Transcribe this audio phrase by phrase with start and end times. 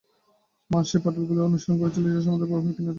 [0.69, 2.89] মা সেই ফাটলগুলি অনুসরণ করছিল যেটা সমুদ্রের বরফের কিনারে পৌঁছে দেবে।